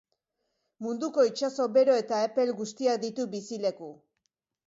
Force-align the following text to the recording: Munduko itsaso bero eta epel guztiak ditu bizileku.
Munduko 0.85 1.25
itsaso 1.31 1.67
bero 1.75 1.97
eta 2.03 2.21
epel 2.29 2.55
guztiak 2.61 2.99
ditu 3.05 3.29
bizileku. 3.35 3.93